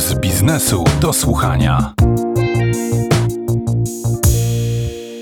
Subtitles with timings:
[0.00, 1.94] z biznesu do słuchania.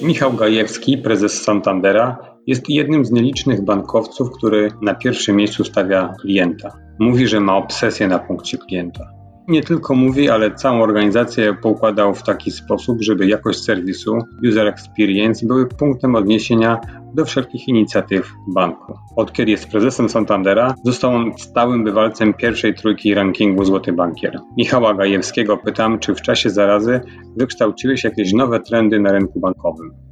[0.03, 6.73] Michał Gajewski, prezes Santandera, jest jednym z nielicznych bankowców, który na pierwszym miejscu stawia klienta.
[6.99, 9.18] Mówi, że ma obsesję na punkcie klienta
[9.49, 14.19] nie tylko mówi, ale całą organizację poukładał w taki sposób, żeby jakość serwisu,
[14.49, 16.81] user experience były punktem odniesienia
[17.15, 18.99] do wszelkich inicjatyw banku.
[19.17, 24.39] Od kiedy jest prezesem Santandera, został on stałym bywalcem pierwszej trójki rankingu Złoty Bankier.
[24.57, 27.01] Michała Gajewskiego pytam, czy w czasie zarazy
[27.37, 30.08] wykształciły się jakieś nowe trendy na rynku bankowym.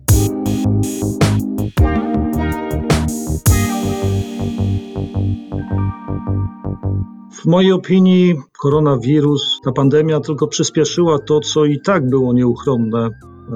[7.46, 13.10] W mojej opinii koronawirus, ta pandemia tylko przyspieszyła to, co i tak było nieuchronne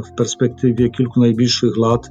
[0.04, 2.10] w perspektywie kilku najbliższych lat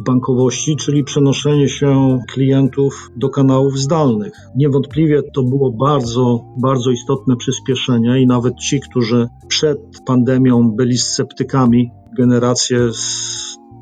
[0.00, 4.32] w bankowości, czyli przenoszenie się klientów do kanałów zdalnych.
[4.56, 11.90] Niewątpliwie to było bardzo, bardzo istotne przyspieszenie i nawet ci, którzy przed pandemią byli sceptykami,
[12.18, 12.78] generacje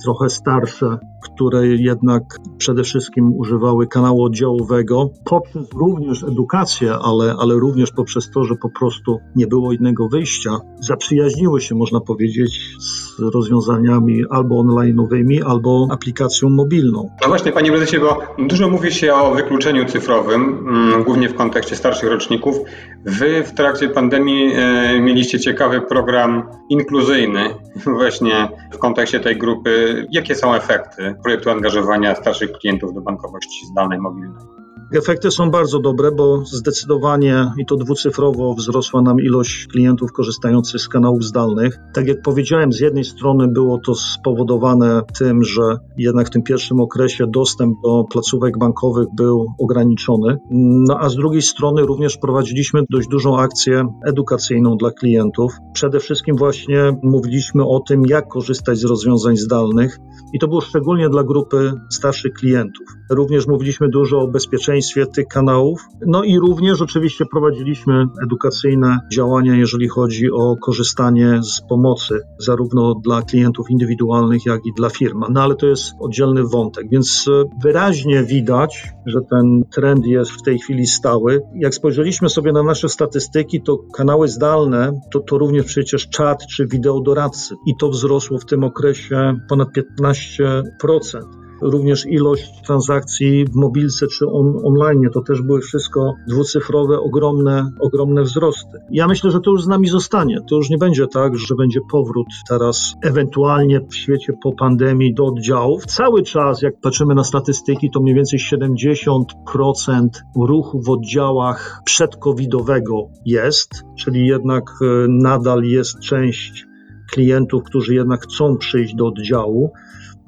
[0.04, 0.98] trochę starsze,
[1.34, 2.22] które jednak
[2.58, 8.70] przede wszystkim używały kanału oddziałowego, poprzez również edukację, ale, ale również poprzez to, że po
[8.70, 16.48] prostu nie było innego wyjścia, zaprzyjaźniły się, można powiedzieć, z rozwiązaniami albo online'owymi, albo aplikacją
[16.48, 17.10] mobilną.
[17.22, 21.76] No właśnie, panie prezesie, bo dużo mówi się o wykluczeniu cyfrowym, mm, głównie w kontekście
[21.76, 22.56] starszych roczników.
[23.04, 27.54] Wy w trakcie pandemii e, mieliście ciekawy program inkluzyjny,
[27.86, 30.06] właśnie w kontekście tej grupy.
[30.10, 34.55] Jakie są efekty projektu angażowania starszych klientów do bankowości zdalnej, mobilnej?
[34.92, 40.88] Efekty są bardzo dobre, bo zdecydowanie i to dwucyfrowo wzrosła nam ilość klientów korzystających z
[40.88, 41.78] kanałów zdalnych.
[41.94, 45.62] Tak jak powiedziałem, z jednej strony było to spowodowane tym, że
[45.98, 50.38] jednak w tym pierwszym okresie dostęp do placówek bankowych był ograniczony,
[50.86, 55.52] no a z drugiej strony również prowadziliśmy dość dużą akcję edukacyjną dla klientów.
[55.74, 59.98] Przede wszystkim właśnie mówiliśmy o tym, jak korzystać z rozwiązań zdalnych
[60.32, 62.86] i to było szczególnie dla grupy starszych klientów.
[63.10, 65.80] Również mówiliśmy dużo o bezpieczeństwie bezpieczeństwie tych kanałów.
[66.06, 73.22] No i również oczywiście prowadziliśmy edukacyjne działania, jeżeli chodzi o korzystanie z pomocy, zarówno dla
[73.22, 75.24] klientów indywidualnych, jak i dla firm.
[75.30, 77.24] No ale to jest oddzielny wątek, więc
[77.62, 81.42] wyraźnie widać, że ten trend jest w tej chwili stały.
[81.54, 86.66] Jak spojrzeliśmy sobie na nasze statystyki, to kanały zdalne to, to również przecież czat czy
[86.66, 89.68] wideo doradcy i to wzrosło w tym okresie ponad
[90.02, 95.10] 15% również ilość transakcji w mobilce czy on, online.
[95.12, 98.78] To też były wszystko dwucyfrowe, ogromne, ogromne wzrosty.
[98.90, 100.40] Ja myślę, że to już z nami zostanie.
[100.50, 105.26] To już nie będzie tak, że będzie powrót teraz ewentualnie w świecie po pandemii do
[105.26, 105.86] oddziałów.
[105.86, 113.70] Cały czas, jak patrzymy na statystyki, to mniej więcej 70% ruchu w oddziałach przedcovidowego jest,
[113.98, 116.66] czyli jednak e, nadal jest część
[117.10, 119.72] klientów, którzy jednak chcą przyjść do oddziału.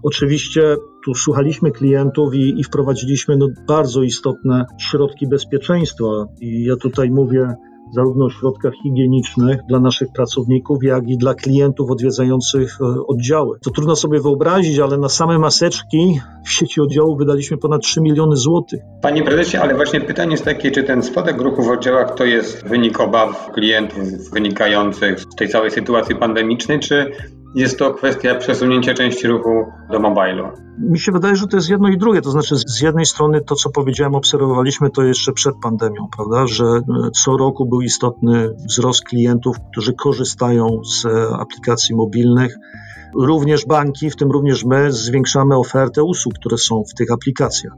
[0.02, 0.76] Oczywiście
[1.08, 6.04] tu słuchaliśmy klientów i, i wprowadziliśmy no, bardzo istotne środki bezpieczeństwa.
[6.40, 7.54] I ja tutaj mówię
[7.94, 13.58] zarówno o środkach higienicznych dla naszych pracowników, jak i dla klientów odwiedzających e, oddziały.
[13.62, 18.36] To trudno sobie wyobrazić, ale na same maseczki w sieci oddziałów wydaliśmy ponad 3 miliony
[18.36, 18.80] złotych.
[19.02, 22.68] Panie prezesie, ale właśnie pytanie jest takie, czy ten spadek ruchu w oddziałach to jest
[22.68, 27.12] wynik obaw klientów wynikających z tej całej sytuacji pandemicznej, czy
[27.54, 30.44] jest to kwestia przesunięcia części ruchu do mobilu.
[30.78, 32.22] Mi się wydaje, że to jest jedno i drugie.
[32.22, 36.64] To znaczy, z jednej strony to, co powiedziałem, obserwowaliśmy to jeszcze przed pandemią, prawda, że
[36.64, 42.56] e, co roku był istotny wzrost klientów, którzy korzystają z e, aplikacji mobilnych.
[43.20, 47.72] Również banki, w tym również my, zwiększamy ofertę usług, które są w tych aplikacjach.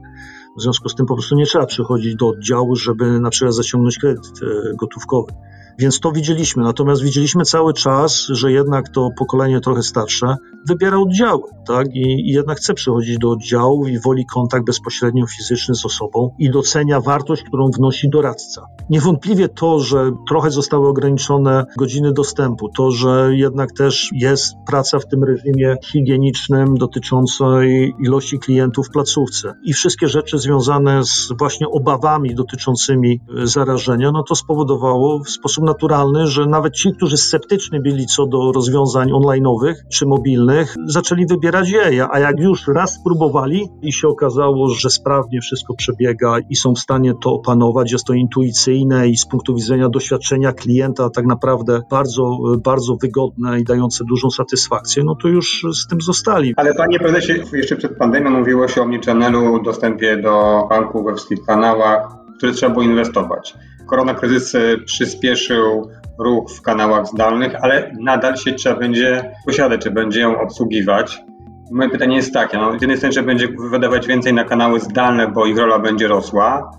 [0.57, 3.97] W związku z tym po prostu nie trzeba przychodzić do oddziału, żeby na przykład zaciągnąć
[3.97, 5.33] kredyt e, gotówkowy.
[5.79, 6.63] Więc to widzieliśmy.
[6.63, 10.37] Natomiast widzieliśmy cały czas, że jednak to pokolenie trochę starsze
[10.67, 11.87] wybiera oddziały, tak?
[11.95, 16.49] I, I, jednak chce przychodzić do oddziału i woli kontakt bezpośrednio fizyczny z osobą i
[16.49, 18.65] docenia wartość, którą wnosi doradca.
[18.89, 25.07] Niewątpliwie to, że trochę zostały ograniczone godziny dostępu, to, że jednak też jest praca w
[25.07, 32.35] tym reżimie higienicznym dotyczącej ilości klientów w placówce i wszystkie rzeczy związane z właśnie obawami
[32.35, 38.25] dotyczącymi zarażenia, no to spowodowało w sposób naturalny, że nawet ci, którzy sceptyczni byli co
[38.25, 40.50] do rozwiązań online'owych czy mobilnych,
[40.85, 46.35] zaczęli wybierać je, a jak już raz spróbowali i się okazało, że sprawnie wszystko przebiega
[46.49, 51.09] i są w stanie to opanować, jest to intuicyjne i z punktu widzenia doświadczenia klienta
[51.09, 56.53] tak naprawdę bardzo, bardzo wygodne i dające dużą satysfakcję, no to już z tym zostali.
[56.57, 61.45] Ale panie prezesie, jeszcze przed pandemią mówiło się o omnichannelu, dostępie do banku we wszystkich
[61.45, 63.55] kanałach, które trzeba było inwestować.
[63.85, 64.55] Koronakryzys
[64.85, 71.21] przyspieszył ruch w kanałach zdalnych, ale nadal sieć trzeba będzie posiadać, czy będzie ją obsługiwać.
[71.71, 75.27] Moje pytanie jest takie, no, z jednej strony, że będzie wydawać więcej na kanały zdalne,
[75.27, 76.71] bo ich rola będzie rosła,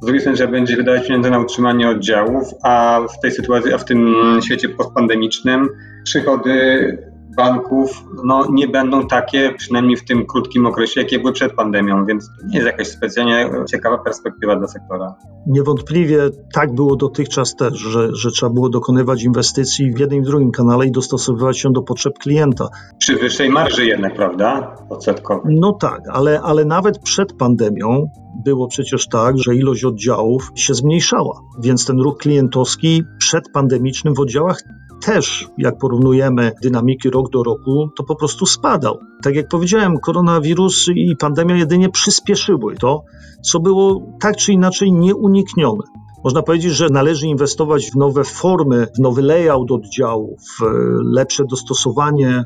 [0.00, 3.78] z drugiej strony, że będzie wydawać pieniądze na utrzymanie oddziałów, a w tej sytuacji, a
[3.78, 4.14] w tym
[4.44, 5.68] świecie postpandemicznym
[6.04, 12.06] przychody banków no, nie będą takie, przynajmniej w tym krótkim okresie, jakie były przed pandemią,
[12.06, 15.14] więc to nie jest jakaś specjalnie ciekawa perspektywa dla sektora.
[15.46, 16.18] Niewątpliwie
[16.52, 20.86] tak było dotychczas też, że, że trzeba było dokonywać inwestycji w jednym i drugim kanale
[20.86, 22.68] i dostosowywać się do potrzeb klienta.
[22.98, 24.76] Przy wyższej marży jednak, prawda?
[24.90, 25.56] Odsetkowej.
[25.60, 28.10] No tak, ale, ale nawet przed pandemią
[28.44, 34.62] było przecież tak, że ilość oddziałów się zmniejszała, więc ten ruch klientowski przedpandemicznym w oddziałach
[35.04, 38.98] też, jak porównujemy dynamiki rok do roku, to po prostu spadał.
[39.22, 43.02] Tak jak powiedziałem, koronawirus i pandemia jedynie przyspieszyły to,
[43.42, 45.82] co było tak czy inaczej nieuniknione.
[46.24, 50.64] Można powiedzieć, że należy inwestować w nowe formy, w nowy layout oddziałów, w
[51.02, 52.44] lepsze dostosowanie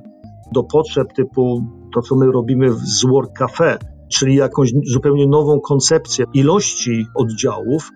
[0.53, 1.65] do potrzeb typu
[1.95, 3.79] to, co my robimy z Work Cafe,
[4.09, 7.91] czyli jakąś zupełnie nową koncepcję ilości oddziałów,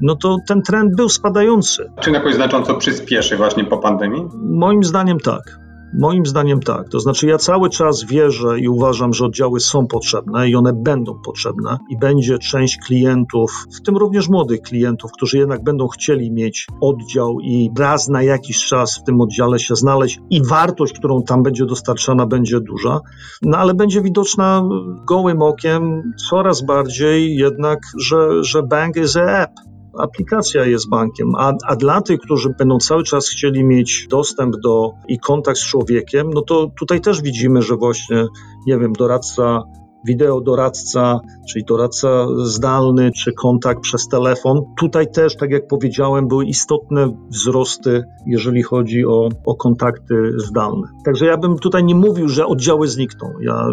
[0.00, 1.90] no to ten trend był spadający.
[2.00, 4.24] Czy jakoś znacząco przyspieszy właśnie po pandemii?
[4.34, 5.67] Moim zdaniem tak.
[5.94, 6.88] Moim zdaniem tak.
[6.88, 11.20] To znaczy, ja cały czas wierzę i uważam, że oddziały są potrzebne i one będą
[11.24, 16.66] potrzebne, i będzie część klientów, w tym również młodych klientów, którzy jednak będą chcieli mieć
[16.80, 21.42] oddział i raz na jakiś czas w tym oddziale się znaleźć, i wartość, którą tam
[21.42, 23.00] będzie dostarczana, będzie duża,
[23.42, 24.68] no ale będzie widoczna
[25.06, 29.50] gołym okiem coraz bardziej jednak, że, że bank is a app
[29.98, 34.92] aplikacja jest bankiem, a, a dla tych, którzy będą cały czas chcieli mieć dostęp do
[35.08, 38.26] i kontakt z człowiekiem, no to tutaj też widzimy, że właśnie,
[38.66, 39.62] nie wiem, doradca
[40.04, 44.62] wideo doradca, czyli doradca zdalny, czy kontakt przez telefon.
[44.78, 50.88] Tutaj też, tak jak powiedziałem, były istotne wzrosty, jeżeli chodzi o, o kontakty zdalne.
[51.04, 53.28] Także ja bym tutaj nie mówił, że oddziały znikną.
[53.40, 53.66] Ja,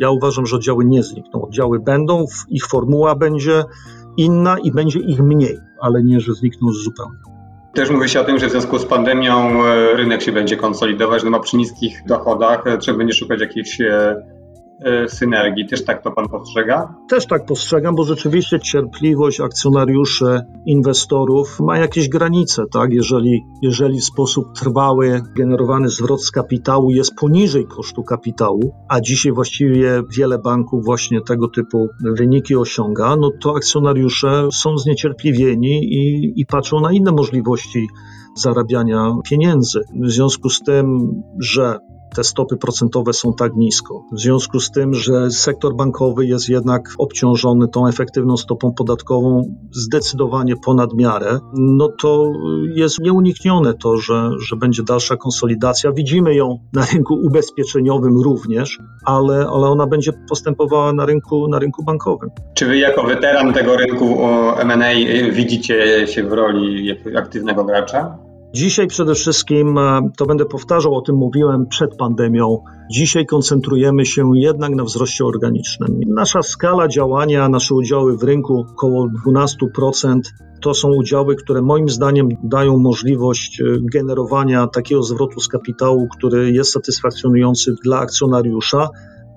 [0.00, 1.42] ja uważam, że oddziały nie znikną.
[1.42, 3.64] Oddziały będą, ich formuła będzie
[4.16, 7.18] inna i będzie ich mniej, ale nie, że znikną zupełnie.
[7.74, 11.24] Też mówi się o tym, że w związku z pandemią e, rynek się będzie konsolidować,
[11.24, 14.33] no bo przy niskich dochodach e, trzeba będzie szukać jakichś E,
[15.08, 15.66] synergii.
[15.66, 16.94] Też tak to pan postrzega?
[17.08, 22.92] Też tak postrzegam, bo rzeczywiście cierpliwość akcjonariuszy, inwestorów ma jakieś granice, tak?
[22.92, 29.32] Jeżeli, jeżeli w sposób trwały generowany zwrot z kapitału jest poniżej kosztu kapitału, a dzisiaj
[29.32, 36.46] właściwie wiele banków właśnie tego typu wyniki osiąga, no to akcjonariusze są zniecierpliwieni i, i
[36.46, 37.86] patrzą na inne możliwości
[38.36, 39.80] zarabiania pieniędzy.
[40.02, 40.98] W związku z tym,
[41.38, 41.78] że
[42.16, 44.04] te stopy procentowe są tak nisko.
[44.12, 50.54] W związku z tym, że sektor bankowy jest jednak obciążony tą efektywną stopą podatkową zdecydowanie
[50.64, 52.32] ponad miarę, no to
[52.74, 55.92] jest nieuniknione to, że, że będzie dalsza konsolidacja.
[55.92, 61.84] Widzimy ją na rynku ubezpieczeniowym również, ale, ale ona będzie postępowała na rynku, na rynku
[61.84, 62.30] bankowym.
[62.54, 64.18] Czy wy jako weteran tego rynku
[64.56, 64.90] M&A
[65.32, 68.18] widzicie się w roli aktywnego gracza?
[68.54, 72.58] Dzisiaj przede wszystkim, e, to będę powtarzał, o tym mówiłem przed pandemią,
[72.90, 76.00] dzisiaj koncentrujemy się jednak na wzroście organicznym.
[76.06, 80.20] Nasza skala działania, nasze udziały w rynku około 12%.
[80.60, 86.52] To są udziały, które moim zdaniem dają możliwość e, generowania takiego zwrotu z kapitału, który
[86.52, 88.88] jest satysfakcjonujący dla akcjonariusza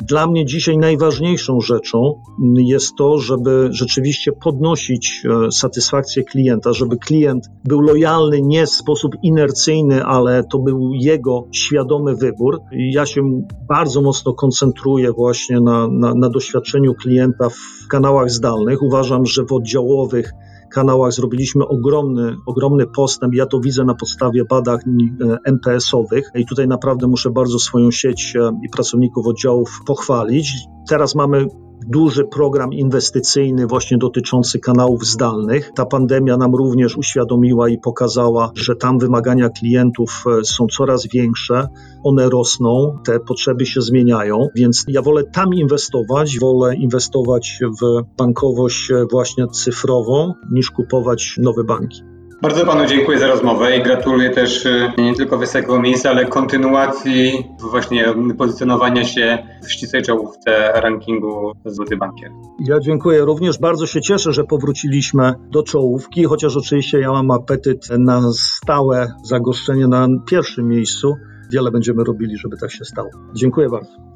[0.05, 2.21] dla mnie dzisiaj najważniejszą rzeczą
[2.55, 9.11] jest to, żeby rzeczywiście podnosić e, satysfakcję klienta, żeby klient był lojalny nie w sposób
[9.23, 12.61] inercyjny, ale to był jego świadomy wybór.
[12.71, 18.81] Ja się bardzo mocno koncentruję właśnie na, na, na doświadczeniu klienta w kanałach zdalnych.
[18.81, 20.33] Uważam, że w oddziałowych
[20.71, 23.33] kanałach zrobiliśmy ogromny, ogromny postęp.
[23.33, 28.35] Ja to widzę na podstawie badań e, MPS-owych i tutaj naprawdę muszę bardzo swoją sieć
[28.35, 30.51] e, i pracowników oddziałów pochwalić.
[30.89, 31.47] Teraz mamy
[31.87, 35.71] duży program inwestycyjny właśnie dotyczący kanałów zdalnych.
[35.75, 41.67] Ta pandemia nam również uświadomiła i pokazała, że tam wymagania klientów e, są coraz większe,
[42.03, 48.91] one rosną, te potrzeby się zmieniają, więc ja wolę tam inwestować, wolę inwestować w bankowość
[48.91, 52.06] e, właśnie cyfrową, niż kupować nowe banki.
[52.41, 57.43] Bardzo panu dziękuję za rozmowę i gratuluję też y, nie tylko wysokiego miejsca, ale kontynuacji
[57.71, 58.05] właśnie
[58.37, 62.31] pozycjonowania się w ścisłej czołówce rankingu Złoty Bankier.
[62.59, 63.59] Ja dziękuję również.
[63.59, 69.87] Bardzo się cieszę, że powróciliśmy do czołówki, chociaż oczywiście ja mam apetyt na stałe zagoszczenie
[69.87, 71.15] na pierwszym miejscu.
[71.51, 73.09] Wiele będziemy robili, żeby tak się stało.
[73.33, 74.06] Dziękuję bardzo.